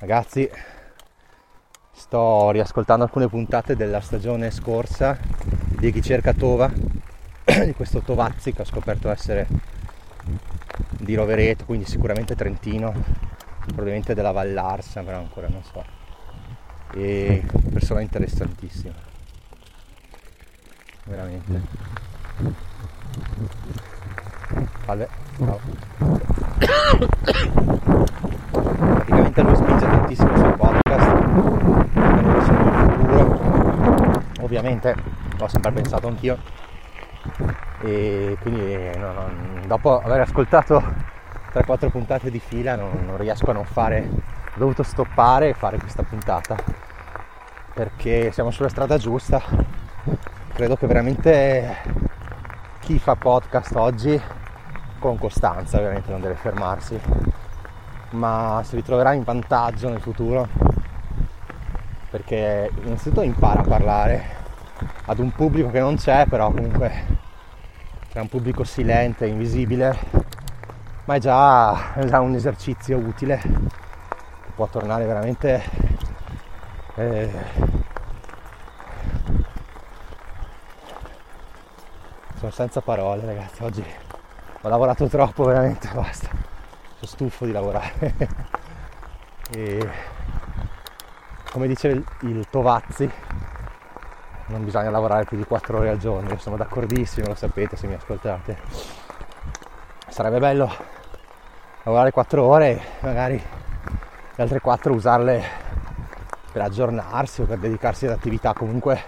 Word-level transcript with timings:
Ragazzi, 0.00 0.48
sto 1.90 2.52
riascoltando 2.52 3.02
alcune 3.02 3.26
puntate 3.26 3.74
della 3.74 4.00
stagione 4.00 4.52
scorsa 4.52 5.18
di 5.76 5.90
Chi 5.90 6.00
cerca 6.00 6.32
Tova, 6.32 6.70
di 7.64 7.74
questo 7.74 8.00
Tovazzi 8.02 8.52
che 8.52 8.62
ho 8.62 8.64
scoperto 8.64 9.10
essere 9.10 9.48
di 11.00 11.16
Rovereto, 11.16 11.64
quindi 11.64 11.84
sicuramente 11.84 12.36
Trentino, 12.36 12.94
probabilmente 13.66 14.14
della 14.14 14.30
Vallarsa, 14.30 15.02
però 15.02 15.18
ancora 15.18 15.48
non 15.48 15.64
so. 15.64 15.84
E 16.94 17.42
persona 17.72 18.00
interessantissima. 18.00 18.94
Veramente. 21.02 21.60
Salve. 24.84 25.08
Ciao. 25.38 25.60
Praticamente 29.08 29.42
lui 29.42 29.56
spinge 29.56 29.86
tantissimo 29.86 30.36
sui 30.36 30.52
podcast, 30.52 31.08
non 31.94 32.32
lo 32.32 32.42
sono 32.42 32.62
in 32.62 32.72
futuro. 32.90 33.40
Ovviamente 34.58 34.94
l'ho 35.38 35.48
sempre 35.48 35.72
pensato 35.72 36.08
anch'io. 36.08 36.38
E 37.80 38.36
quindi 38.40 38.98
no, 38.98 39.12
no, 39.12 39.30
dopo 39.66 40.00
aver 40.00 40.20
ascoltato 40.20 40.82
3-4 41.52 41.90
puntate 41.90 42.30
di 42.30 42.40
fila 42.40 42.74
non, 42.74 43.04
non 43.06 43.16
riesco 43.16 43.50
a 43.50 43.54
non 43.54 43.64
fare. 43.64 44.08
Ho 44.10 44.58
dovuto 44.58 44.82
stoppare 44.82 45.50
e 45.50 45.54
fare 45.54 45.78
questa 45.78 46.02
puntata 46.02 46.56
perché 47.72 48.32
siamo 48.32 48.50
sulla 48.50 48.68
strada 48.68 48.98
giusta. 48.98 49.40
Credo 50.52 50.76
che 50.76 50.86
veramente 50.88 51.76
chi 52.80 52.98
fa 52.98 53.14
podcast 53.14 53.76
oggi 53.76 54.20
con 54.98 55.16
costanza 55.18 55.76
ovviamente 55.76 56.10
non 56.10 56.20
deve 56.20 56.34
fermarsi 56.34 56.98
ma 58.10 58.62
si 58.64 58.74
ritroverà 58.74 59.12
in 59.12 59.22
vantaggio 59.22 59.88
nel 59.88 60.00
futuro 60.00 60.48
perché 62.10 62.70
innanzitutto 62.82 63.20
impara 63.22 63.60
a 63.60 63.64
parlare 63.64 64.37
ad 65.06 65.18
un 65.18 65.30
pubblico 65.32 65.70
che 65.70 65.80
non 65.80 65.96
c'è 65.96 66.26
però 66.26 66.50
comunque 66.50 67.16
è 68.12 68.18
un 68.18 68.28
pubblico 68.28 68.64
silente, 68.64 69.26
invisibile 69.26 69.96
ma 71.04 71.14
è 71.14 71.18
già, 71.18 71.94
è 71.94 72.04
già 72.04 72.20
un 72.20 72.34
esercizio 72.34 72.98
utile 72.98 73.38
che 73.40 74.50
può 74.54 74.66
tornare 74.66 75.04
veramente 75.04 75.62
eh, 76.96 77.30
sono 82.38 82.50
senza 82.50 82.80
parole 82.80 83.24
ragazzi 83.24 83.62
oggi 83.62 83.84
ho 84.60 84.68
lavorato 84.68 85.06
troppo 85.08 85.44
veramente 85.44 85.88
basta 85.92 86.48
sono 86.98 87.10
stufo 87.10 87.44
di 87.44 87.52
lavorare. 87.52 88.46
E 89.50 89.90
come 91.50 91.66
dice 91.68 91.88
il, 91.88 92.04
il 92.20 92.46
Tovazzi 92.50 93.10
non 94.48 94.64
bisogna 94.64 94.90
lavorare 94.90 95.24
più 95.24 95.36
di 95.36 95.44
4 95.44 95.78
ore 95.78 95.90
al 95.90 95.98
giorno 95.98 96.28
io 96.28 96.38
sono 96.38 96.56
d'accordissimo 96.56 97.26
lo 97.26 97.34
sapete 97.34 97.76
se 97.76 97.86
mi 97.86 97.94
ascoltate 97.94 98.56
sarebbe 100.08 100.38
bello 100.38 100.70
lavorare 101.82 102.10
4 102.10 102.42
ore 102.42 102.70
e 102.70 102.82
magari 103.00 103.36
le 104.34 104.42
altre 104.42 104.60
4 104.60 104.92
usarle 104.92 105.42
per 106.50 106.62
aggiornarsi 106.62 107.42
o 107.42 107.44
per 107.44 107.58
dedicarsi 107.58 108.06
ad 108.06 108.12
attività 108.12 108.54
comunque 108.54 109.02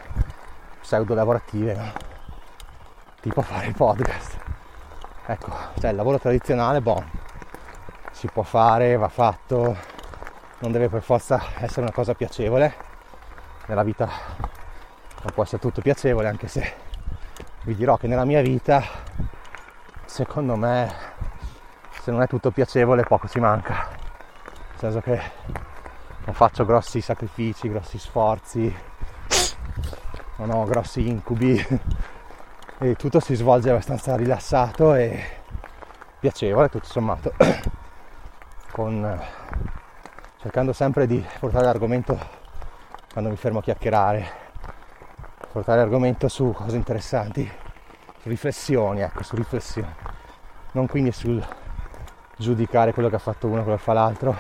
pseudo 0.81 1.15
lavorative 1.15 1.75
no? 1.75 1.93
tipo 3.21 3.41
fare 3.41 3.67
il 3.67 3.75
podcast 3.75 4.39
ecco 5.27 5.53
cioè 5.79 5.91
il 5.91 5.97
lavoro 5.97 6.19
tradizionale 6.19 6.83
boh 6.83 7.03
si 8.13 8.29
può 8.29 8.43
fare 8.43 8.97
va 8.97 9.09
fatto 9.09 9.77
non 10.59 10.73
deve 10.73 10.91
per 10.91 11.01
forza 11.01 11.41
essere 11.61 11.83
una 11.83 11.93
cosa 11.93 12.13
piacevole 12.13 12.75
nella 13.67 13.83
vita 13.83 14.50
non 15.23 15.33
può 15.35 15.43
essere 15.43 15.61
tutto 15.61 15.83
piacevole 15.83 16.29
anche 16.29 16.49
se 16.49 16.75
vi 17.65 17.75
dirò 17.75 17.97
che 17.97 18.07
nella 18.07 18.25
mia 18.25 18.41
vita 18.41 18.83
secondo 20.07 20.57
me 20.57 20.93
se 22.03 22.11
non 22.11 22.23
è 22.23 22.27
tutto 22.27 22.51
piacevole 22.51 23.05
poco 23.05 23.29
ci 23.29 23.39
manca. 23.39 23.89
Nel 23.91 24.79
senso 24.79 25.01
che 25.01 25.21
non 26.25 26.35
faccio 26.35 26.65
grossi 26.65 27.01
sacrifici 27.01 27.69
grossi 27.69 27.99
sforzi 27.99 28.75
non 30.37 30.51
ho 30.51 30.65
grossi 30.65 31.07
incubi 31.07 31.63
e 32.79 32.95
tutto 32.95 33.21
si 33.21 33.35
svolge 33.35 33.71
abbastanza 33.71 34.17
rilassato 34.17 34.95
e 34.95 35.23
piacevole 36.19 36.71
tutto 36.71 36.87
sommato 36.87 37.35
con 38.73 39.21
cercando 40.39 40.73
sempre 40.73 41.07
di 41.07 41.25
portare 41.39 41.65
l'argomento 41.67 42.19
quando 43.13 43.29
mi 43.29 43.37
fermo 43.37 43.59
a 43.59 43.63
chiacchierare 43.63 44.50
portare 45.53 45.81
l'argomento 45.81 46.29
su 46.29 46.53
cose 46.53 46.77
interessanti 46.77 47.51
su 48.21 48.29
riflessioni 48.29 49.01
ecco 49.01 49.23
su 49.23 49.37
riflessioni. 49.37 49.93
Non 50.73 50.87
quindi 50.87 51.13
sul 51.13 51.45
giudicare 52.37 52.93
quello 52.93 53.09
che 53.09 53.17
ha 53.17 53.21
fatto 53.21 53.49
uno 53.49 53.63
quello 53.63 53.77
che 53.77 53.83
fa 53.83 53.93
l'altro 53.93 54.37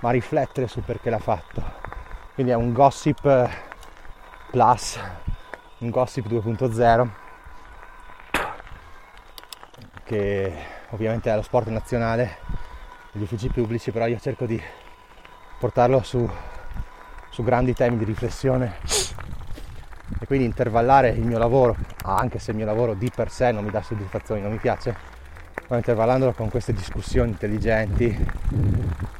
ma 0.00 0.10
riflettere 0.10 0.68
su 0.68 0.82
perché 0.82 1.10
l'ha 1.10 1.18
fatto. 1.18 1.62
Quindi 2.34 2.52
è 2.52 2.56
un 2.56 2.72
gossip 2.72 3.50
plus 4.50 4.98
un 5.78 5.90
gossip 5.90 6.26
2.0 6.26 7.08
che 10.04 10.52
ovviamente 10.90 11.30
è 11.30 11.34
lo 11.34 11.42
sport 11.42 11.68
nazionale 11.68 12.36
degli 13.12 13.22
uffici 13.22 13.48
pubblici, 13.48 13.90
però 13.90 14.06
io 14.06 14.18
cerco 14.18 14.44
di 14.44 14.60
portarlo 15.58 16.02
su, 16.02 16.28
su 17.30 17.42
grandi 17.42 17.74
temi 17.74 17.96
di 17.96 18.04
riflessione 18.04 18.99
e 20.18 20.26
quindi 20.26 20.44
intervallare 20.44 21.10
il 21.10 21.24
mio 21.24 21.38
lavoro, 21.38 21.76
anche 22.04 22.38
se 22.38 22.50
il 22.50 22.56
mio 22.56 22.66
lavoro 22.66 22.94
di 22.94 23.10
per 23.14 23.30
sé 23.30 23.52
non 23.52 23.64
mi 23.64 23.70
dà 23.70 23.82
soddisfazioni, 23.82 24.40
non 24.40 24.52
mi 24.52 24.58
piace, 24.58 24.94
ma 25.68 25.76
intervallandolo 25.76 26.32
con 26.32 26.50
queste 26.50 26.72
discussioni 26.72 27.30
intelligenti 27.30 28.26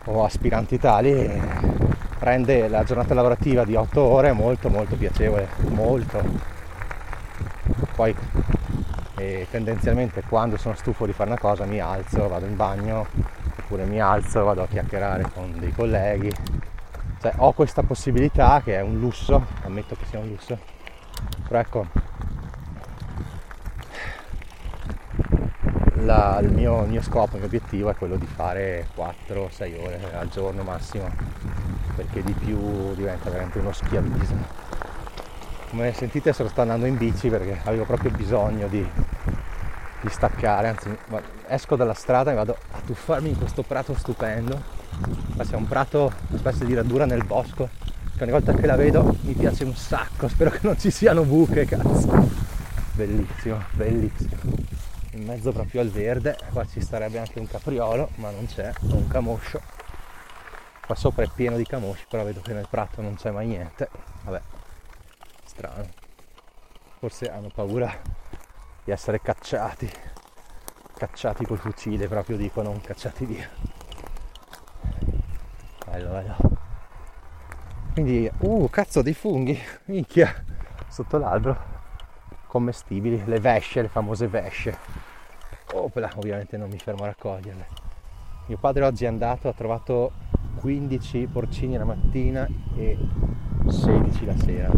o 0.06 0.24
aspiranti 0.24 0.78
tali 0.78 1.78
rende 2.18 2.68
la 2.68 2.84
giornata 2.84 3.14
lavorativa 3.14 3.64
di 3.64 3.74
8 3.74 4.00
ore 4.00 4.32
molto 4.32 4.68
molto 4.68 4.96
piacevole, 4.96 5.48
molto. 5.68 6.22
Poi 7.94 8.14
e 9.20 9.46
tendenzialmente 9.50 10.22
quando 10.26 10.56
sono 10.56 10.74
stufo 10.74 11.04
di 11.04 11.12
fare 11.12 11.28
una 11.28 11.38
cosa 11.38 11.66
mi 11.66 11.78
alzo, 11.78 12.26
vado 12.26 12.46
in 12.46 12.56
bagno, 12.56 13.06
oppure 13.58 13.84
mi 13.84 14.00
alzo, 14.00 14.42
vado 14.44 14.62
a 14.62 14.66
chiacchierare 14.66 15.30
con 15.34 15.54
dei 15.58 15.72
colleghi. 15.72 16.32
Cioè 17.20 17.34
ho 17.36 17.52
questa 17.52 17.82
possibilità 17.82 18.62
che 18.64 18.76
è 18.76 18.80
un 18.80 18.98
lusso, 18.98 19.46
ammetto 19.64 19.94
che 19.94 20.06
sia 20.06 20.18
un 20.18 20.28
lusso, 20.28 20.58
però 21.46 21.60
ecco, 21.60 21.86
la, 26.04 26.38
il, 26.40 26.50
mio, 26.50 26.82
il, 26.82 26.88
mio, 26.88 27.02
scopo, 27.02 27.32
il 27.32 27.38
mio 27.38 27.46
obiettivo 27.46 27.90
è 27.90 27.94
quello 27.94 28.16
di 28.16 28.26
fare 28.26 28.88
4-6 28.96 29.80
ore 29.80 30.00
al 30.14 30.28
giorno 30.28 30.62
massimo, 30.62 31.08
perché 31.96 32.22
di 32.22 32.32
più 32.32 32.94
diventa 32.94 33.30
veramente 33.30 33.58
uno 33.58 33.72
schiavismo. 33.72 34.68
Come 35.70 35.92
sentite 35.92 36.32
sto 36.32 36.48
andando 36.56 36.86
in 36.86 36.96
bici 36.96 37.28
perché 37.28 37.60
avevo 37.64 37.84
proprio 37.84 38.10
bisogno 38.10 38.66
di, 38.66 38.84
di 40.00 40.08
staccare 40.08 40.68
anzi 40.68 40.96
esco 41.46 41.76
dalla 41.76 41.94
strada 41.94 42.32
e 42.32 42.34
vado 42.34 42.56
a 42.72 42.80
tuffarmi 42.84 43.28
in 43.28 43.38
questo 43.38 43.62
prato 43.62 43.94
stupendo. 43.94 44.60
Qua 45.34 45.44
c'è 45.44 45.54
un 45.54 45.68
prato 45.68 46.12
una 46.28 46.38
specie 46.38 46.64
di 46.64 46.74
radura 46.74 47.04
nel 47.06 47.24
bosco 47.24 47.68
che 48.20 48.26
ogni 48.26 48.32
volta 48.32 48.52
che 48.52 48.66
la 48.66 48.76
vedo 48.76 49.16
mi 49.22 49.32
piace 49.32 49.64
un 49.64 49.74
sacco 49.74 50.28
spero 50.28 50.50
che 50.50 50.60
non 50.60 50.78
ci 50.78 50.90
siano 50.90 51.22
buche 51.22 51.64
cazzo 51.64 52.28
bellissimo 52.92 53.64
bellissimo 53.72 54.36
in 55.12 55.24
mezzo 55.24 55.52
proprio 55.52 55.80
al 55.80 55.88
verde 55.88 56.36
qua 56.52 56.66
ci 56.66 56.82
starebbe 56.82 57.18
anche 57.18 57.38
un 57.38 57.48
capriolo 57.48 58.10
ma 58.16 58.30
non 58.30 58.44
c'è 58.44 58.70
un 58.80 59.08
camoscio 59.08 59.60
qua 60.84 60.94
sopra 60.94 61.24
è 61.24 61.28
pieno 61.34 61.56
di 61.56 61.64
camosci 61.64 62.04
però 62.08 62.22
vedo 62.22 62.42
che 62.42 62.52
nel 62.52 62.66
prato 62.68 63.00
non 63.00 63.14
c'è 63.14 63.30
mai 63.30 63.46
niente 63.46 63.88
vabbè 64.24 64.40
strano. 65.60 65.88
Forse 66.98 67.30
hanno 67.30 67.48
paura 67.52 67.92
di 68.84 68.90
essere 68.90 69.20
cacciati. 69.20 69.90
Cacciati 70.94 71.44
col 71.44 71.58
fucile, 71.58 72.08
proprio 72.08 72.36
dicono, 72.36 72.78
cacciati 72.82 73.24
via. 73.24 73.48
Bello, 75.86 76.10
bello. 76.10 76.49
Quindi, 78.00 78.30
uh, 78.38 78.66
cazzo 78.70 79.02
dei 79.02 79.12
funghi, 79.12 79.60
minchia, 79.86 80.32
sotto 80.88 81.18
l'albero. 81.18 81.68
Commestibili, 82.46 83.22
le 83.26 83.40
vesce, 83.40 83.82
le 83.82 83.88
famose 83.88 84.26
vesce. 84.26 84.74
Opla, 85.74 86.10
ovviamente 86.16 86.56
non 86.56 86.70
mi 86.70 86.78
fermo 86.78 87.02
a 87.02 87.08
raccoglierle. 87.08 87.66
Mio 88.46 88.56
padre 88.56 88.86
oggi 88.86 89.04
è 89.04 89.06
andato, 89.06 89.48
ha 89.48 89.52
trovato 89.52 90.12
15 90.54 91.28
porcini 91.30 91.76
la 91.76 91.84
mattina 91.84 92.48
e 92.74 92.96
16 93.68 94.24
la 94.24 94.36
sera, 94.38 94.70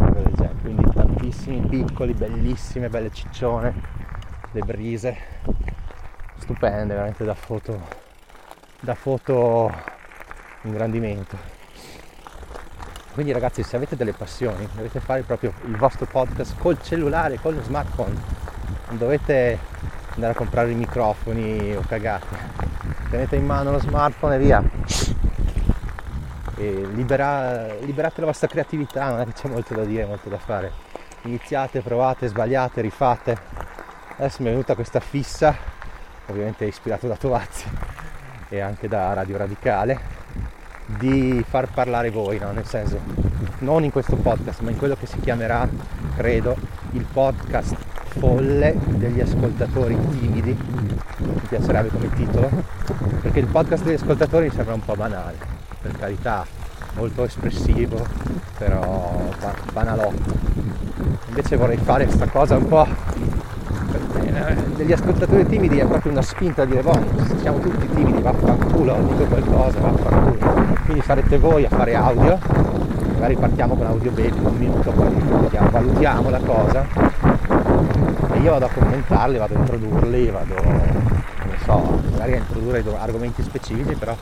quindi 0.59 0.83
tantissimi 0.91 1.61
piccoli, 1.61 2.13
bellissime, 2.13 2.89
belle 2.89 3.09
ciccione, 3.09 3.73
le 4.51 4.61
brise, 4.65 5.17
stupende, 6.39 6.93
veramente 6.93 7.23
da 7.23 7.35
foto, 7.35 7.79
da 8.81 8.95
foto 8.95 9.71
ingrandimento. 10.63 11.52
Quindi 13.13 13.31
ragazzi 13.31 13.61
se 13.61 13.75
avete 13.75 13.95
delle 13.95 14.13
passioni 14.13 14.67
dovete 14.73 14.99
fare 14.99 15.21
proprio 15.21 15.53
il 15.65 15.77
vostro 15.77 16.07
podcast 16.07 16.57
col 16.57 16.81
cellulare, 16.81 17.39
con 17.39 17.53
lo 17.53 17.61
smartphone. 17.61 18.15
Non 18.87 18.97
dovete 18.97 19.59
andare 20.15 20.33
a 20.33 20.35
comprare 20.35 20.71
i 20.71 20.75
microfoni 20.75 21.75
o 21.75 21.83
cagate. 21.87 22.35
Tenete 23.11 23.35
in 23.35 23.45
mano 23.45 23.69
lo 23.69 23.79
smartphone 23.79 24.35
e 24.35 24.39
via. 24.39 24.63
E 26.55 26.87
libera, 26.91 27.75
liberate 27.81 28.19
la 28.19 28.27
vostra 28.27 28.47
creatività, 28.47 29.09
non 29.09 29.19
è 29.21 29.25
che 29.25 29.33
c'è 29.33 29.47
molto 29.47 29.75
da 29.75 29.83
dire, 29.83 30.05
molto 30.05 30.29
da 30.29 30.39
fare. 30.39 30.71
Iniziate, 31.23 31.81
provate, 31.81 32.27
sbagliate, 32.27 32.81
rifate. 32.81 33.37
Adesso 34.17 34.41
mi 34.41 34.47
è 34.47 34.51
venuta 34.51 34.73
questa 34.73 34.99
fissa, 34.99 35.55
ovviamente 36.27 36.65
ispirato 36.65 37.07
da 37.07 37.15
Tovazzi 37.15 37.69
e 38.49 38.59
anche 38.59 38.87
da 38.87 39.13
Radio 39.13 39.37
Radicale, 39.37 40.12
di 40.97 41.43
far 41.47 41.69
parlare 41.71 42.09
voi, 42.09 42.39
no? 42.39 42.51
nel 42.51 42.65
senso 42.65 42.99
non 43.59 43.83
in 43.83 43.91
questo 43.91 44.15
podcast, 44.15 44.61
ma 44.61 44.71
in 44.71 44.77
quello 44.77 44.95
che 44.95 45.05
si 45.05 45.19
chiamerà, 45.19 45.67
credo, 46.15 46.55
il 46.91 47.05
podcast 47.11 47.75
folle 48.19 48.75
degli 48.87 49.19
ascoltatori 49.19 49.97
timidi, 50.09 50.55
mi 51.17 51.41
piacerebbe 51.47 51.89
come 51.89 52.09
titolo, 52.13 52.49
perché 53.21 53.39
il 53.39 53.47
podcast 53.47 53.83
degli 53.83 53.95
ascoltatori 53.95 54.45
mi 54.45 54.53
sembra 54.53 54.73
un 54.73 54.83
po' 54.83 54.95
banale, 54.95 55.37
per 55.81 55.97
carità, 55.97 56.45
molto 56.95 57.23
espressivo, 57.23 58.05
però 58.57 59.29
banalotto. 59.71 60.51
Invece 61.27 61.55
vorrei 61.55 61.77
fare 61.77 62.05
questa 62.05 62.27
cosa 62.27 62.57
un 62.57 62.67
po' 62.67 62.87
degli 64.75 64.91
ascoltatori 64.91 65.45
timidi 65.45 65.79
è 65.79 65.85
proprio 65.85 66.11
una 66.11 66.21
spinta 66.21 66.63
a 66.63 66.65
dire 66.65 66.81
boh, 66.81 66.99
siamo 67.39 67.59
tutti 67.59 67.87
timidi, 67.89 68.21
vaffanculo, 68.21 68.95
dico 69.07 69.25
qualcosa, 69.25 69.79
vaffanculo. 69.79 70.75
Quindi 70.85 71.03
sarete 71.03 71.37
voi 71.37 71.65
a 71.65 71.69
fare 71.69 71.95
audio, 71.95 72.39
magari 73.13 73.35
partiamo 73.35 73.75
con 73.75 73.85
audio 73.85 74.11
baby 74.11 74.39
un 74.43 74.57
minuto, 74.57 74.91
poi 74.91 75.13
valutiamo, 75.13 75.69
valutiamo 75.69 76.29
la 76.29 76.39
cosa 76.39 76.85
e 78.33 78.39
io 78.39 78.51
vado 78.51 78.65
a 78.65 78.69
commentarli, 78.69 79.37
vado 79.37 79.55
a 79.55 79.59
introdurli, 79.59 80.29
vado, 80.29 80.55
non 80.63 81.57
so, 81.63 82.01
magari 82.11 82.33
a 82.33 82.37
introdurre 82.37 82.83
argomenti 82.97 83.43
specifici, 83.43 83.93
però 83.95 84.15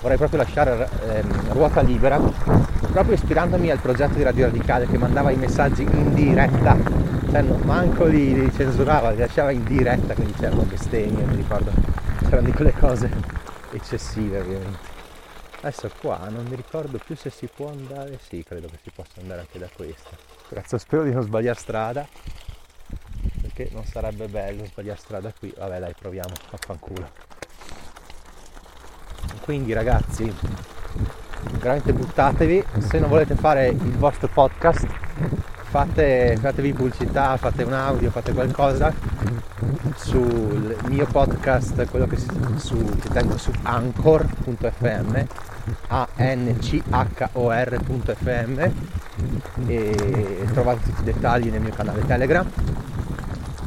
vorrei 0.00 0.16
proprio 0.16 0.38
lasciare 0.38 0.88
eh, 1.08 1.22
ruota 1.52 1.82
libera, 1.82 2.18
proprio 2.90 3.14
ispirandomi 3.14 3.70
al 3.70 3.78
progetto 3.78 4.14
di 4.14 4.22
Radio 4.22 4.46
Radicale 4.46 4.86
che 4.86 4.96
mandava 4.96 5.30
i 5.30 5.36
messaggi 5.36 5.82
in 5.82 6.14
diretta 6.14 7.09
cioè 7.30 7.42
manco 7.42 8.06
li, 8.06 8.34
li, 8.34 8.52
censurava, 8.52 9.10
li 9.10 9.18
lasciava 9.18 9.52
in 9.52 9.62
diretta, 9.62 10.14
quindi 10.14 10.32
c'erano 10.32 10.62
bestemmie, 10.62 11.24
mi 11.24 11.36
ricordo, 11.36 11.70
c'erano 12.22 12.42
di 12.42 12.52
quelle 12.52 12.72
cose 12.72 13.08
eccessive 13.70 14.40
ovviamente. 14.40 14.88
Adesso 15.60 15.90
qua 16.00 16.26
non 16.28 16.44
mi 16.48 16.56
ricordo 16.56 16.98
più 16.98 17.14
se 17.14 17.30
si 17.30 17.48
può 17.54 17.68
andare, 17.68 18.18
sì 18.20 18.42
credo 18.42 18.66
che 18.66 18.78
si 18.82 18.90
possa 18.92 19.20
andare 19.20 19.40
anche 19.40 19.58
da 19.58 19.68
questa. 19.72 20.10
Cazzo 20.48 20.78
spero 20.78 21.04
di 21.04 21.12
non 21.12 21.22
sbagliare 21.22 21.58
strada, 21.58 22.06
perché 23.42 23.68
non 23.72 23.84
sarebbe 23.84 24.26
bello 24.26 24.64
sbagliare 24.64 24.98
strada 24.98 25.32
qui, 25.38 25.54
vabbè 25.56 25.78
dai 25.78 25.94
proviamo, 25.96 26.34
affanculo. 26.50 27.08
Quindi 29.42 29.72
ragazzi, 29.72 30.34
veramente 31.58 31.92
buttatevi, 31.92 32.64
se 32.78 32.98
non 32.98 33.08
volete 33.08 33.36
fare 33.36 33.68
il 33.68 33.96
vostro 33.98 34.26
podcast 34.26 34.86
fate, 35.70 36.36
fatevi 36.40 36.72
pubblicità, 36.72 37.36
fate 37.36 37.62
un 37.62 37.72
audio, 37.72 38.10
fate 38.10 38.32
qualcosa 38.32 38.92
sul 39.94 40.76
mio 40.88 41.06
podcast, 41.06 41.88
quello 41.88 42.08
che 42.08 42.18
su, 42.18 42.76
si 43.00 43.08
tengo 43.12 43.38
su 43.38 43.52
anchor.fm 43.62 45.20
a-n-c-h-o-r.fm 45.86 47.10
e 49.66 50.46
trovate 50.52 50.80
tutti 50.82 51.02
i 51.02 51.04
dettagli 51.04 51.50
nel 51.50 51.60
mio 51.60 51.72
canale 51.72 52.04
Telegram 52.04 52.44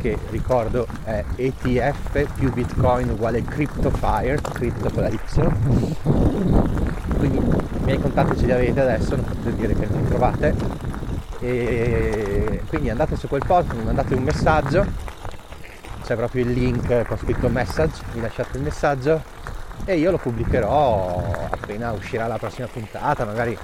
che 0.02 0.18
ricordo 0.32 0.86
è 1.06 1.24
ETF 1.38 2.34
più 2.36 2.52
Bitcoin 2.52 3.12
uguale 3.12 3.42
CryptoFire, 3.44 4.42
crypto 4.42 4.90
con 4.90 5.04
la 5.04 5.08
Y. 5.08 5.20
Quindi 7.18 7.38
i 7.38 7.84
miei 7.86 8.00
contatti 8.00 8.38
ce 8.38 8.46
li 8.48 8.52
avete 8.52 8.82
adesso, 8.82 9.16
non 9.16 9.24
potete 9.24 9.56
dire 9.56 9.74
che 9.74 9.88
non 9.90 10.02
li 10.02 10.08
trovate 10.10 10.92
e 11.44 12.62
quindi 12.70 12.90
andate 12.90 13.18
su 13.18 13.28
quel 13.28 13.44
post, 13.46 13.74
mi 13.74 13.84
mandate 13.84 14.16
un 14.16 14.24
messaggio, 14.24 14.86
c'è 16.04 16.16
proprio 16.16 16.44
il 16.46 16.52
link 16.52 17.06
con 17.06 17.18
scritto 17.18 17.50
message, 17.50 18.02
mi 18.14 18.22
lasciate 18.22 18.58
il 18.58 18.64
messaggio 18.64 19.22
e 19.84 19.98
io 19.98 20.12
lo 20.12 20.18
pubblicherò 20.18 21.48
appena 21.50 21.92
uscirà 21.92 22.28
la 22.28 22.38
prossima 22.38 22.68
puntata, 22.68 23.26
magari 23.26 23.58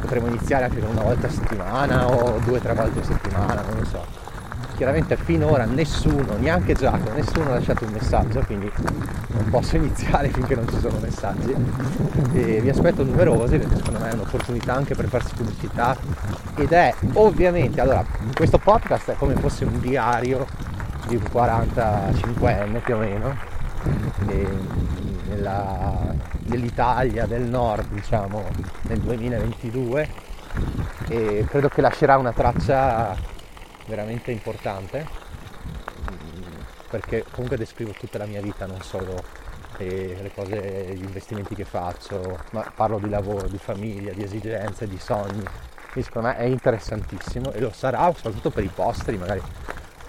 potremo 0.00 0.28
iniziare 0.28 0.64
anche 0.64 0.78
con 0.78 0.90
una 0.90 1.02
volta 1.02 1.26
a 1.26 1.30
settimana 1.30 2.06
o 2.06 2.38
due 2.44 2.58
o 2.58 2.60
tre 2.60 2.74
volte 2.74 3.00
a 3.00 3.04
settimana, 3.04 3.60
non 3.62 3.78
lo 3.78 3.84
so 3.84 4.25
chiaramente 4.76 5.16
finora 5.16 5.64
nessuno, 5.64 6.36
neanche 6.38 6.74
Giacomo, 6.74 7.14
nessuno 7.14 7.50
ha 7.50 7.54
lasciato 7.54 7.84
un 7.84 7.92
messaggio, 7.92 8.40
quindi 8.44 8.70
non 9.28 9.48
posso 9.50 9.76
iniziare 9.76 10.28
finché 10.28 10.54
non 10.54 10.68
ci 10.68 10.78
sono 10.78 10.98
messaggi. 11.00 11.54
E 12.32 12.60
vi 12.60 12.68
aspetto 12.68 13.02
numerosi 13.02 13.58
perché 13.58 13.76
secondo 13.76 13.98
me 14.00 14.10
è 14.10 14.12
un'opportunità 14.12 14.74
anche 14.74 14.94
per 14.94 15.08
farsi 15.08 15.34
pubblicità 15.34 15.96
ed 16.54 16.72
è 16.72 16.94
ovviamente, 17.14 17.80
allora, 17.80 18.04
questo 18.34 18.58
podcast 18.58 19.12
è 19.12 19.14
come 19.16 19.34
fosse 19.34 19.64
un 19.64 19.80
diario 19.80 20.46
di 21.08 21.16
un 21.16 21.22
45enne 21.32 22.80
più 22.82 22.94
o 22.94 22.98
meno, 22.98 23.36
nella, 25.28 26.14
nell'Italia 26.44 27.26
del 27.26 27.42
nord, 27.42 27.86
diciamo, 27.92 28.44
nel 28.82 28.98
2022 28.98 30.08
e 31.08 31.46
credo 31.48 31.68
che 31.68 31.80
lascerà 31.80 32.16
una 32.16 32.32
traccia 32.32 33.34
veramente 33.86 34.30
importante 34.30 35.26
perché 36.88 37.24
comunque 37.30 37.56
descrivo 37.56 37.92
tutta 37.92 38.18
la 38.18 38.26
mia 38.26 38.40
vita, 38.40 38.66
non 38.66 38.80
solo 38.80 39.22
eh, 39.78 40.16
le 40.20 40.32
cose, 40.32 40.94
gli 40.94 41.02
investimenti 41.02 41.54
che 41.54 41.64
faccio, 41.64 42.38
ma 42.52 42.72
parlo 42.74 42.98
di 42.98 43.08
lavoro, 43.08 43.48
di 43.48 43.58
famiglia, 43.58 44.12
di 44.12 44.22
esigenze, 44.22 44.86
di 44.86 44.98
sogni. 44.98 45.44
Quindi 45.90 46.02
secondo 46.02 46.28
me 46.28 46.36
è 46.36 46.44
interessantissimo 46.44 47.52
e 47.52 47.60
lo 47.60 47.72
sarà 47.72 48.12
soprattutto 48.14 48.50
per 48.50 48.64
i 48.64 48.70
posteri, 48.72 49.16
magari 49.16 49.42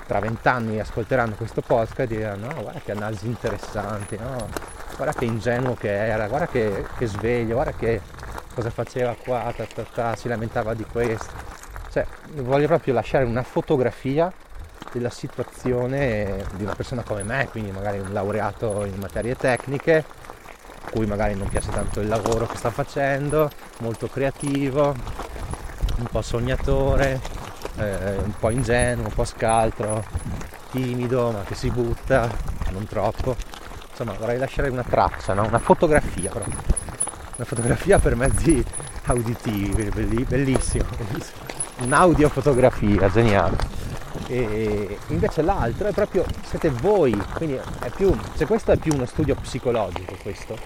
tra 0.05 0.19
vent'anni 0.19 0.79
ascolteranno 0.79 1.35
questo 1.35 1.61
podcast 1.61 2.11
e 2.11 2.15
diranno 2.15 2.47
no, 2.47 2.61
guarda 2.61 2.79
che 2.79 2.91
analisi 2.91 3.27
interessanti, 3.27 4.17
no? 4.17 4.47
guarda 4.95 5.13
che 5.13 5.25
ingenuo 5.25 5.75
che 5.75 5.93
era, 5.93 6.27
guarda 6.27 6.47
che, 6.47 6.85
che 6.97 7.05
sveglio, 7.07 7.55
guarda 7.55 7.73
che 7.73 8.01
cosa 8.53 8.69
faceva 8.69 9.15
qua, 9.15 9.53
ta, 9.55 9.65
ta, 9.65 9.83
ta, 9.83 10.15
si 10.15 10.27
lamentava 10.27 10.73
di 10.73 10.85
questo 10.85 11.46
cioè, 11.97 12.05
voglio 12.43 12.67
proprio 12.67 12.93
lasciare 12.93 13.23
una 13.23 13.41
fotografia 13.41 14.31
della 14.91 15.09
situazione 15.09 16.45
di 16.55 16.63
una 16.63 16.75
persona 16.75 17.01
come 17.01 17.23
me, 17.23 17.47
quindi 17.49 17.71
magari 17.71 17.97
un 17.97 18.13
laureato 18.13 18.85
in 18.85 18.99
materie 18.99 19.35
tecniche, 19.35 20.05
cui 20.91 21.07
magari 21.07 21.33
non 21.33 21.47
piace 21.47 21.71
tanto 21.71 21.99
il 21.99 22.07
lavoro 22.07 22.45
che 22.45 22.57
sta 22.57 22.69
facendo, 22.69 23.49
molto 23.79 24.07
creativo, 24.07 24.95
un 25.97 26.05
po' 26.05 26.21
sognatore, 26.21 27.19
eh, 27.77 28.17
un 28.17 28.33
po' 28.39 28.51
ingenuo, 28.51 29.05
un 29.05 29.13
po' 29.13 29.25
scaltro, 29.25 30.05
timido, 30.69 31.31
ma 31.31 31.43
che 31.43 31.55
si 31.55 31.71
butta, 31.71 32.29
non 32.69 32.85
troppo. 32.85 33.35
Insomma, 33.89 34.13
vorrei 34.13 34.37
lasciare 34.37 34.69
una 34.69 34.83
traccia, 34.83 35.33
no? 35.33 35.47
una 35.47 35.59
fotografia 35.59 36.29
proprio. 36.29 36.75
Una 37.37 37.45
fotografia 37.45 37.97
per 37.97 38.15
mezzi 38.15 38.63
auditivi, 39.05 39.89
bellissimo, 40.25 40.85
bellissimo 40.97 41.46
un'audiofotografia, 41.79 43.09
geniale. 43.09 43.75
E 44.27 44.97
invece 45.07 45.41
l'altro 45.41 45.87
è 45.87 45.93
proprio, 45.93 46.25
siete 46.43 46.69
voi, 46.69 47.15
quindi 47.35 47.55
è 47.55 47.89
più, 47.95 48.13
se 48.33 48.45
questo 48.45 48.71
è 48.71 48.77
più 48.77 48.93
uno 48.93 49.05
studio 49.05 49.35
psicologico 49.35 50.15
questo, 50.21 50.57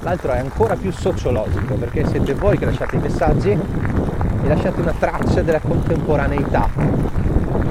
l'altro 0.00 0.32
è 0.32 0.38
ancora 0.38 0.74
più 0.74 0.90
sociologico, 0.90 1.74
perché 1.74 2.06
siete 2.06 2.34
voi 2.34 2.58
che 2.58 2.64
lasciate 2.64 2.96
i 2.96 2.98
messaggi 2.98 3.50
e 3.50 4.48
lasciate 4.48 4.80
una 4.80 4.94
traccia 4.98 5.42
della 5.42 5.60
contemporaneità, 5.60 6.68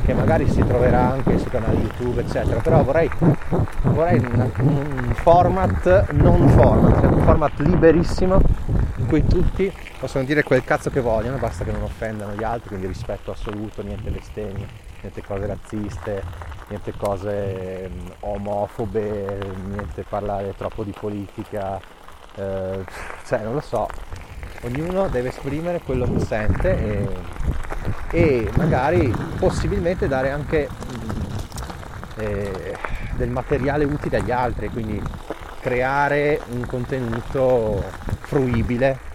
che 0.05 0.13
magari 0.13 0.50
si 0.50 0.63
troverà 0.65 1.12
anche 1.12 1.38
sui 1.39 1.50
canali 1.50 1.81
YouTube, 1.81 2.21
eccetera, 2.21 2.59
però 2.62 2.83
vorrei, 2.83 3.09
vorrei 3.83 4.19
un, 4.19 5.13
format 5.15 6.12
non 6.12 6.47
format, 6.50 7.00
cioè 7.00 7.09
un 7.09 7.21
format 7.21 7.59
liberissimo 7.59 8.41
cui 9.13 9.27
tutti 9.27 9.72
possono 10.00 10.24
dire 10.24 10.41
quel 10.41 10.63
cazzo 10.63 10.89
che 10.89 11.00
vogliono, 11.00 11.38
basta 11.38 11.63
che 11.63 11.72
non 11.72 11.84
offendano 11.84 12.34
gli 12.34 12.41
altri, 12.41 12.70
quindi 12.70 12.88
rispetto 12.88 13.29
assoluto, 13.29 13.84
niente 13.84 14.10
bestemmie, 14.10 14.65
niente 15.01 15.22
cose 15.22 15.46
razziste, 15.46 16.24
niente 16.70 16.93
cose 16.98 17.91
mm, 17.93 18.08
omofobe, 18.22 19.53
niente 19.67 20.03
parlare 20.10 20.55
troppo 20.58 20.84
di 20.84 20.96
politica, 21.00 21.79
eh, 22.34 22.84
cioè 23.24 23.43
non 23.43 23.53
lo 23.53 23.60
so, 23.60 23.88
ognuno 24.63 25.08
deve 25.10 25.29
esprimere 25.29 25.82
quello 25.82 26.12
che 26.12 26.20
sente 26.20 26.75
e, 26.75 27.08
e 28.10 28.51
magari 28.55 29.13
possibilmente 29.38 30.08
dare 30.08 30.32
anche 30.32 30.67
mm, 30.67 31.10
eh, 32.17 32.77
del 33.15 33.29
materiale 33.29 33.84
utile 33.84 34.17
agli 34.17 34.32
altri, 34.32 34.70
quindi 34.70 35.00
creare 35.60 36.41
un 36.50 36.65
contenuto 36.65 38.12
fruibile 38.33 39.11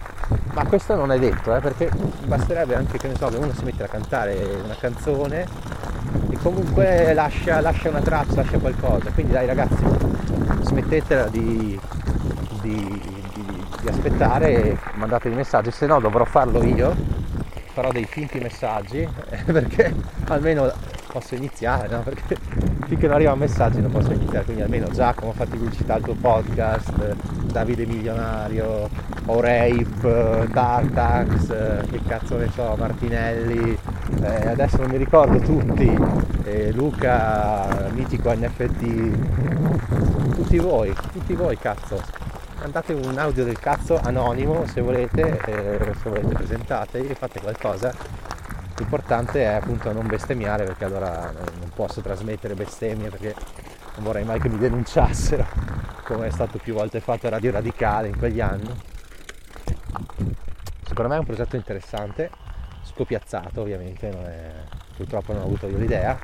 ma 0.53 0.65
questo 0.65 0.95
non 0.95 1.11
è 1.11 1.17
detto, 1.17 1.55
eh, 1.55 1.59
perché 1.59 1.89
basterebbe 2.25 2.75
anche 2.75 2.97
che, 2.97 3.07
ne 3.07 3.15
so, 3.15 3.27
che 3.29 3.37
uno 3.37 3.51
si 3.53 3.63
mette 3.63 3.83
a 3.83 3.87
cantare 3.87 4.61
una 4.63 4.75
canzone 4.79 5.47
e 6.29 6.37
comunque 6.37 7.13
lascia, 7.13 7.61
lascia 7.61 7.89
una 7.89 8.01
traccia, 8.01 8.35
lascia 8.35 8.57
qualcosa. 8.59 9.09
Quindi 9.11 9.31
dai 9.31 9.47
ragazzi, 9.47 9.83
smettetela 10.61 11.27
di, 11.29 11.79
di, 12.61 13.01
di, 13.33 13.63
di 13.81 13.87
aspettare 13.87 14.63
e 14.63 14.77
mandate 14.95 15.29
i 15.29 15.33
messaggi, 15.33 15.71
se 15.71 15.87
no 15.87 15.99
dovrò 15.99 16.25
farlo 16.25 16.63
io, 16.63 16.95
farò 17.73 17.91
dei 17.91 18.05
finti 18.05 18.39
messaggi 18.39 19.07
perché 19.45 19.93
almeno 20.27 20.71
posso 21.11 21.33
iniziare, 21.35 21.87
no? 21.87 22.01
perché 22.01 22.37
finché 22.85 23.07
non 23.07 23.15
arriva 23.15 23.33
un 23.33 23.39
messaggio 23.39 23.79
non 23.79 23.91
posso 23.91 24.11
iniziare, 24.11 24.45
quindi 24.45 24.61
almeno 24.61 24.87
Giacomo 24.89 25.31
fatti 25.31 25.57
pubblicità 25.57 25.95
al 25.95 26.01
tuo 26.01 26.15
podcast, 26.15 27.15
Davide 27.51 27.85
Milionario, 27.85 28.89
O'Rape, 29.25 30.47
Dartax, 30.51 31.89
che 31.89 32.01
cazzo 32.07 32.37
ne 32.37 32.49
so, 32.53 32.75
Martinelli, 32.77 33.77
eh, 34.21 34.47
adesso 34.47 34.77
non 34.77 34.89
mi 34.89 34.97
ricordo 34.97 35.39
tutti, 35.39 35.97
eh, 36.43 36.71
Luca, 36.71 37.89
Mitico 37.93 38.33
NFT, 38.33 40.33
tutti 40.33 40.57
voi, 40.57 40.93
tutti 41.11 41.33
voi 41.33 41.57
cazzo, 41.57 42.01
mandate 42.59 42.93
un 42.93 43.17
audio 43.17 43.43
del 43.43 43.59
cazzo 43.59 43.99
anonimo 44.01 44.65
se 44.65 44.81
volete, 44.81 45.39
eh, 45.45 45.93
se 46.01 46.09
volete 46.09 46.33
presentatevi 46.33 47.09
e 47.09 47.15
fate 47.15 47.39
qualcosa. 47.39 47.93
L'importante 48.77 49.41
è 49.41 49.55
appunto 49.55 49.91
non 49.91 50.07
bestemmiare 50.07 50.63
perché 50.63 50.85
allora 50.85 51.31
non 51.33 51.69
posso 51.75 52.01
trasmettere 52.01 52.53
bestemmie 52.53 53.09
perché 53.09 53.35
non 53.99 54.03
vorrei 54.03 54.23
mai 54.23 54.39
che 54.39 54.47
mi 54.47 54.57
denunciassero 54.57 55.45
come 56.03 56.27
è 56.27 56.31
stato 56.31 56.57
più 56.57 56.73
volte 56.73 57.01
fatto 57.01 57.27
a 57.27 57.31
Radio 57.31 57.51
Radicale 57.51 58.07
in 58.07 58.17
quegli 58.17 58.39
anni. 58.39 58.69
Secondo 60.87 61.09
me 61.09 61.15
è 61.17 61.19
un 61.19 61.25
progetto 61.25 61.57
interessante, 61.57 62.31
scopiazzato 62.83 63.61
ovviamente, 63.61 64.09
non 64.09 64.25
è, 64.25 64.51
purtroppo 64.95 65.33
non 65.33 65.41
ho 65.41 65.45
avuto 65.45 65.67
io 65.67 65.77
l'idea, 65.77 66.17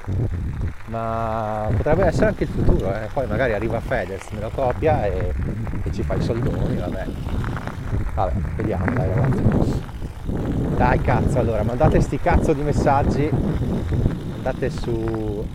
ma 0.86 1.68
potrebbe 1.76 2.06
essere 2.06 2.28
anche 2.28 2.44
il 2.44 2.50
futuro, 2.50 2.94
eh. 2.96 3.10
poi 3.14 3.28
magari 3.28 3.54
arriva 3.54 3.80
Fedez, 3.82 4.30
me 4.32 4.40
lo 4.40 4.50
copia 4.50 5.06
e, 5.06 5.34
e 5.84 5.92
ci 5.92 6.02
fa 6.02 6.16
i 6.16 6.22
soldoni, 6.22 6.78
vabbè. 6.78 7.06
Vabbè, 8.16 8.34
vediamo 8.56 8.86
dai 8.94 9.10
ragazzi. 9.10 9.84
Dai 10.78 11.02
cazzo, 11.02 11.40
allora 11.40 11.64
mandate 11.64 12.00
sti 12.00 12.20
cazzo 12.20 12.54
di 12.54 12.62
messaggi, 12.62 13.30
andate 13.30 14.70
su 14.70 15.46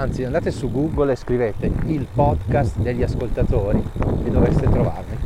anzi 0.00 0.24
andate 0.24 0.50
su 0.50 0.70
Google 0.70 1.12
e 1.12 1.16
scrivete 1.16 1.70
il 1.84 2.06
podcast 2.10 2.78
degli 2.78 3.02
ascoltatori 3.02 3.82
e 4.24 4.30
dovreste 4.30 4.66
trovarmi. 4.70 5.18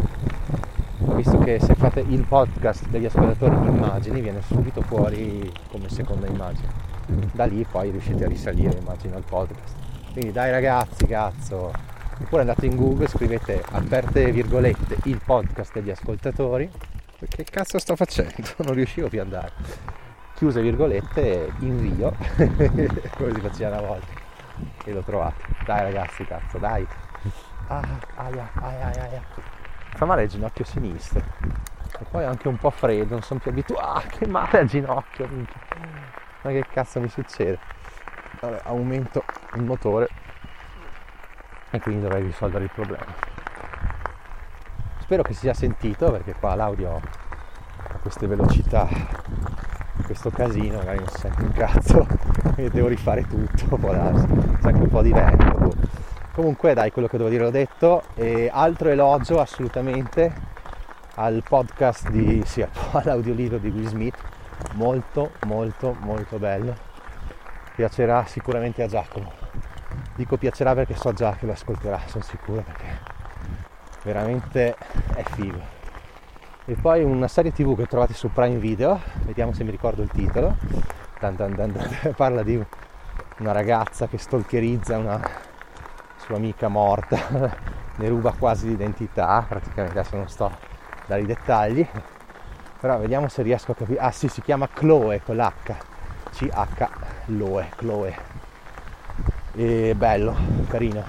Visto 1.14 1.38
che 1.38 1.60
se 1.60 1.76
fate 1.76 2.00
il 2.00 2.24
podcast 2.24 2.88
degli 2.88 3.04
ascoltatori 3.04 3.54
immagini 3.54 4.20
viene 4.20 4.42
subito 4.42 4.82
fuori 4.82 5.48
come 5.70 5.88
seconda 5.88 6.26
immagine. 6.26 6.66
Da 7.32 7.44
lì 7.44 7.64
poi 7.70 7.90
riuscite 7.90 8.24
a 8.24 8.28
risalire 8.28 8.76
immagino 8.76 9.14
al 9.14 9.22
podcast. 9.22 9.76
Quindi 10.10 10.32
dai 10.32 10.50
ragazzi, 10.50 11.06
cazzo. 11.06 11.70
Oppure 12.20 12.40
andate 12.40 12.66
in 12.66 12.74
Google, 12.74 13.06
scrivete 13.06 13.62
aperte 13.70 14.32
virgolette 14.32 14.96
il 15.04 15.20
podcast 15.24 15.72
degli 15.72 15.90
ascoltatori 15.90 16.68
che 17.28 17.44
cazzo 17.44 17.78
sto 17.78 17.94
facendo? 17.94 18.34
Non 18.64 18.74
riuscivo 18.74 19.08
più 19.08 19.20
ad 19.20 19.26
andare. 19.26 19.52
Chiuse 20.34 20.60
virgolette, 20.60 21.52
invio, 21.60 22.12
come 23.16 23.32
si 23.32 23.40
faceva 23.40 23.78
una 23.78 23.86
volta. 23.86 24.23
E 24.84 24.92
l'ho 24.92 25.02
trovato. 25.02 25.42
Dai 25.64 25.82
ragazzi, 25.82 26.24
cazzo, 26.24 26.58
dai. 26.58 26.86
Ah, 27.68 27.82
aia, 28.16 28.50
aia, 28.60 28.86
aia. 28.86 29.22
Fa 29.94 30.04
male 30.04 30.24
il 30.24 30.28
ginocchio 30.28 30.64
sinistro. 30.64 31.22
E 31.98 32.04
poi 32.10 32.24
anche 32.24 32.48
un 32.48 32.56
po' 32.56 32.70
freddo, 32.70 33.14
non 33.14 33.22
sono 33.22 33.40
più 33.40 33.50
abituato. 33.50 33.86
Ah, 33.86 34.02
che 34.02 34.26
male 34.26 34.58
al 34.58 34.66
ginocchio, 34.66 35.26
minchia. 35.28 35.60
Ma 36.42 36.50
che 36.50 36.64
cazzo 36.70 37.00
mi 37.00 37.08
succede? 37.08 37.58
Vabbè, 38.40 38.60
aumento 38.64 39.24
il 39.54 39.62
motore 39.62 40.08
e 41.70 41.80
quindi 41.80 42.02
dovrei 42.02 42.22
risolvere 42.22 42.64
il 42.64 42.70
problema. 42.70 43.32
Spero 44.98 45.22
che 45.22 45.32
sia 45.32 45.54
sentito 45.54 46.10
perché 46.10 46.34
qua 46.34 46.54
l'audio 46.54 46.96
a 46.96 47.98
queste 47.98 48.26
velocità, 48.26 48.86
questo 50.04 50.30
casino, 50.30 50.76
magari 50.76 50.98
non 50.98 51.08
si 51.08 51.18
sente 51.18 51.42
un 51.42 51.52
cazzo 51.52 52.06
e 52.56 52.70
devo 52.70 52.88
rifare 52.88 53.26
tutto, 53.26 53.76
può 53.76 53.92
darsi, 53.92 54.26
c'è 54.26 54.68
anche 54.68 54.82
un 54.82 54.88
po' 54.88 55.02
di 55.02 55.12
vento. 55.12 55.58
Boh. 55.58 55.74
Comunque 56.34 56.74
dai, 56.74 56.90
quello 56.90 57.08
che 57.08 57.16
devo 57.16 57.28
dire 57.28 57.44
l'ho 57.44 57.50
detto 57.50 58.02
e 58.14 58.50
altro 58.52 58.88
elogio 58.88 59.40
assolutamente 59.40 60.32
al 61.16 61.42
podcast 61.46 62.10
di, 62.10 62.42
sì, 62.44 62.66
all'audiolibro 62.92 63.58
di 63.58 63.68
Will 63.68 63.86
Smith, 63.86 64.16
molto 64.72 65.32
molto 65.46 65.96
molto 66.00 66.38
bello, 66.38 66.74
piacerà 67.74 68.24
sicuramente 68.26 68.82
a 68.82 68.86
Giacomo. 68.86 69.32
Dico 70.16 70.36
piacerà 70.36 70.74
perché 70.74 70.94
so 70.94 71.12
già 71.12 71.36
che 71.36 71.46
lo 71.46 71.52
ascolterà, 71.52 72.00
sono 72.06 72.24
sicuro 72.24 72.62
perché 72.62 73.00
veramente 74.02 74.76
è 75.14 75.22
figo. 75.22 75.73
E 76.66 76.76
poi 76.80 77.04
una 77.04 77.28
serie 77.28 77.52
tv 77.52 77.76
che 77.76 77.86
trovate 77.86 78.14
su 78.14 78.32
Prime 78.32 78.56
Video, 78.56 78.98
vediamo 79.24 79.52
se 79.52 79.64
mi 79.64 79.70
ricordo 79.70 80.00
il 80.00 80.08
titolo, 80.08 80.56
dan 81.20 81.36
dan 81.36 81.54
dan 81.54 82.14
parla 82.16 82.42
di 82.42 82.58
una 83.40 83.52
ragazza 83.52 84.06
che 84.06 84.16
stalkerizza 84.16 84.96
una 84.96 85.20
sua 86.16 86.36
amica 86.36 86.68
morta, 86.68 87.18
ne 87.96 88.08
ruba 88.08 88.32
quasi 88.32 88.68
l'identità, 88.68 89.44
praticamente 89.46 89.98
adesso 89.98 90.16
non 90.16 90.26
sto 90.28 90.46
a 90.46 90.56
dare 91.04 91.20
i 91.20 91.26
dettagli, 91.26 91.86
però 92.80 92.96
vediamo 92.98 93.28
se 93.28 93.42
riesco 93.42 93.72
a 93.72 93.74
capire. 93.74 94.00
Ah 94.00 94.10
sì, 94.10 94.28
si 94.28 94.40
chiama 94.40 94.66
Chloe 94.66 95.20
con 95.22 95.36
l'H, 95.36 95.76
C-H, 96.30 96.88
Loe, 97.26 97.68
Chloe. 97.76 98.16
E 99.52 99.94
bello, 99.94 100.34
carino 100.68 101.04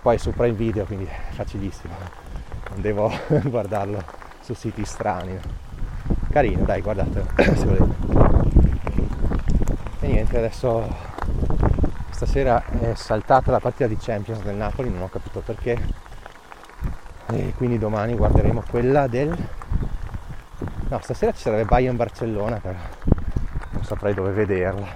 poi 0.00 0.16
su 0.16 0.32
Prime 0.32 0.54
Video 0.56 0.84
quindi 0.84 1.06
facilissimo 1.32 1.92
non 2.70 2.80
devo 2.80 3.10
guardarlo 3.44 4.17
su 4.48 4.54
siti 4.54 4.82
strani. 4.86 5.38
Carino 6.30 6.64
dai 6.64 6.80
guardate 6.80 7.22
se 7.36 7.64
volete. 7.66 7.96
E 10.00 10.06
niente 10.06 10.38
adesso 10.38 10.88
stasera 12.08 12.64
è 12.80 12.94
saltata 12.94 13.50
la 13.50 13.60
partita 13.60 13.86
di 13.86 13.98
Champions 13.98 14.40
del 14.42 14.54
Napoli 14.54 14.88
non 14.88 15.02
ho 15.02 15.08
capito 15.10 15.40
perché. 15.40 15.78
E 17.26 17.52
quindi 17.58 17.78
domani 17.78 18.14
guarderemo 18.14 18.62
quella 18.70 19.06
del 19.06 19.36
no 20.88 20.98
stasera 21.02 21.32
ci 21.32 21.42
sarebbe 21.42 21.66
Bayern 21.66 21.96
Barcellona 21.96 22.56
però 22.56 22.78
non 23.72 23.84
saprei 23.84 24.14
dove 24.14 24.30
vederla 24.30 24.86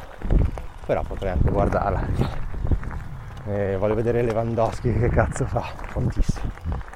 però 0.87 1.03
potrei 1.03 1.33
anche 1.33 1.51
guardarla. 1.51 2.41
Eh, 3.45 3.77
voglio 3.77 3.95
vedere 3.95 4.23
Lewandowski 4.23 4.93
che 4.93 5.09
cazzo 5.09 5.45
fa, 5.45 5.63
fortissimo. 5.89 6.51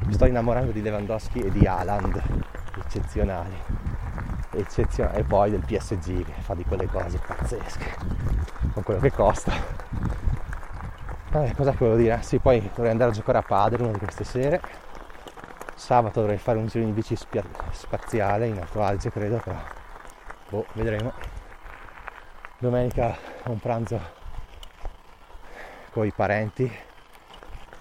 Mi 0.06 0.12
sto 0.12 0.26
innamorando 0.26 0.70
di 0.70 0.80
Lewandowski 0.80 1.40
e 1.40 1.50
di 1.50 1.66
Haaland, 1.66 2.22
eccezionali. 2.96 3.56
eccezionali. 4.52 5.18
E 5.18 5.22
poi 5.24 5.50
del 5.50 5.60
PSG 5.60 6.24
che 6.24 6.32
fa 6.40 6.54
di 6.54 6.64
quelle 6.64 6.86
cose 6.86 7.18
pazzesche, 7.24 7.96
con 8.72 8.82
quello 8.82 9.00
che 9.00 9.12
costa. 9.12 9.52
Eh, 11.32 11.52
cosa 11.54 11.72
che 11.72 11.78
volevo 11.78 11.96
dire? 11.96 12.22
Sì, 12.22 12.38
poi 12.38 12.60
dovrei 12.74 12.90
andare 12.90 13.10
a 13.10 13.14
giocare 13.14 13.38
a 13.38 13.42
padre 13.42 13.82
una 13.82 13.92
di 13.92 13.98
queste 13.98 14.24
sere. 14.24 14.60
Sabato 15.74 16.20
dovrei 16.20 16.38
fare 16.38 16.58
un 16.58 16.66
giro 16.66 16.84
in 16.84 16.94
bici 16.94 17.14
spia- 17.16 17.44
spaziale 17.72 18.46
in 18.46 18.58
Alto 18.58 18.82
Alge, 18.82 19.10
credo, 19.10 19.36
però 19.44 19.58
boh, 20.48 20.66
vedremo. 20.72 21.12
Domenica 22.58 23.14
un 23.44 23.58
pranzo 23.58 24.00
con 25.90 26.06
i 26.06 26.12
parenti, 26.12 26.70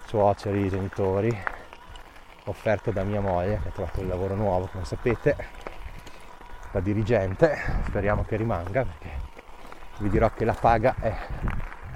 suoceri, 0.06 0.70
genitori, 0.70 1.55
offerto 2.46 2.92
da 2.92 3.04
mia 3.04 3.22
moglie 3.22 3.60
che 3.62 3.70
ha 3.70 3.72
trovato 3.72 4.02
un 4.02 4.08
lavoro 4.08 4.36
nuovo, 4.36 4.68
come 4.72 4.86
sapete, 4.86 5.36
da 6.72 6.80
dirigente, 6.80 7.58
speriamo 7.86 8.24
che 8.24 8.36
rimanga 8.36 8.84
perché 8.84 9.10
vi 10.00 10.10
dirò 10.10 10.30
che 10.32 10.46
la 10.46 10.54
paga 10.54 10.96
è 11.00 11.16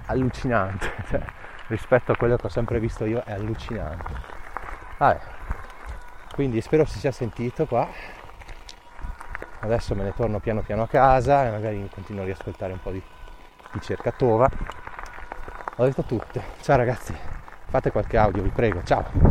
allucinante, 0.06 0.92
cioè, 1.10 1.22
rispetto 1.68 2.12
a 2.12 2.16
quello 2.16 2.36
che 2.36 2.46
ho 2.48 2.50
sempre 2.50 2.80
visto 2.80 3.06
io 3.06 3.24
è 3.24 3.34
allucinante. 3.34 4.14
Vabbè, 4.98 5.20
quindi 6.34 6.62
spero 6.62 6.86
si 6.86 7.00
sia 7.00 7.12
sentito 7.12 7.66
qua. 7.66 7.88
Adesso 9.62 9.94
me 9.94 10.04
ne 10.04 10.14
torno 10.14 10.40
piano 10.40 10.62
piano 10.62 10.84
a 10.84 10.88
casa 10.88 11.46
e 11.46 11.50
magari 11.52 11.90
continuo 11.94 12.22
a 12.22 12.26
riascoltare 12.26 12.72
un 12.72 12.82
po' 12.82 12.92
di, 12.92 13.04
di 13.72 13.82
cercatova 13.82 14.50
ho 15.82 15.86
detto 15.86 16.04
tutte. 16.04 16.44
Ciao 16.60 16.76
ragazzi, 16.76 17.16
fate 17.70 17.90
qualche 17.90 18.18
audio, 18.18 18.44
vi 18.44 18.50
prego. 18.50 18.84
Ciao. 18.84 19.06